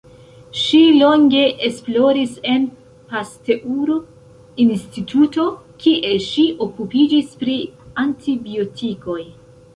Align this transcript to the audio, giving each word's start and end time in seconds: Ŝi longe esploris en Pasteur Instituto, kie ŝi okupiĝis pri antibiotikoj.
Ŝi 0.59 0.77
longe 0.93 1.41
esploris 1.67 2.33
en 2.53 2.65
Pasteur 3.11 3.93
Instituto, 4.65 5.47
kie 5.85 6.17
ŝi 6.31 6.49
okupiĝis 6.69 7.33
pri 7.45 7.61
antibiotikoj. 8.07 9.21